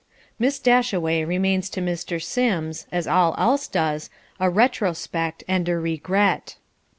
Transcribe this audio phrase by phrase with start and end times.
[0.39, 2.19] Miss Dashaway remains to Mr.
[2.19, 6.55] Sims, as all else does, a retrospect and a regret.